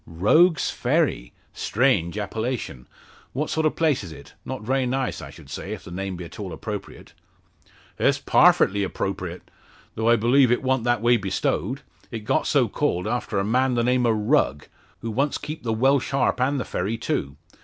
"Rogue's 0.07 0.71
Ferry? 0.71 1.31
Strange 1.53 2.17
appellation! 2.17 2.87
What 3.33 3.51
sort 3.51 3.67
of 3.67 3.75
place 3.75 4.03
is 4.03 4.11
it? 4.11 4.33
Not 4.43 4.63
very 4.63 4.87
nice, 4.87 5.21
I 5.21 5.29
should 5.29 5.47
say 5.47 5.73
if 5.73 5.83
the 5.83 5.91
name 5.91 6.15
be 6.15 6.25
at 6.25 6.39
all 6.39 6.51
appropriate." 6.53 7.13
"It's 7.99 8.17
parfitly 8.17 8.81
'propriate, 8.91 9.43
though 9.93 10.09
I 10.09 10.15
b'lieve 10.15 10.51
it 10.51 10.63
wa'nt 10.63 10.85
that 10.85 11.01
way 11.03 11.17
bestowed. 11.17 11.81
It 12.09 12.21
got 12.25 12.47
so 12.47 12.67
called 12.67 13.05
after 13.07 13.37
a 13.37 13.45
man 13.45 13.75
the 13.75 13.83
name 13.83 14.07
o' 14.07 14.11
Rugg, 14.11 14.65
who 15.01 15.11
once 15.11 15.37
keeped 15.37 15.63
the 15.63 15.71
Welsh 15.71 16.09
Harp 16.09 16.41
and 16.41 16.59
the 16.59 16.65
ferry 16.65 16.97
too. 16.97 17.35